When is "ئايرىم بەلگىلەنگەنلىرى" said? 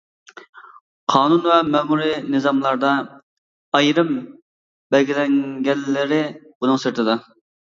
3.81-6.23